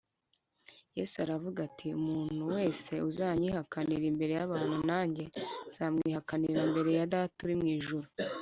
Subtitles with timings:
[0.97, 5.23] yesu aravuga ati, “umuntu wese uzanyihakanira imbere y’abantu, nanjye
[5.69, 8.07] nzamwihakanira imbere ya data uri mu ijuru”